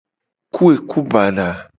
Ku 0.53 0.61
eku 0.75 0.99
bada. 1.11 1.47